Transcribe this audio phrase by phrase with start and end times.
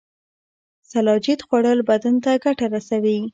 [0.91, 3.17] سلاجید خوړل بدن ته ګټه رسوي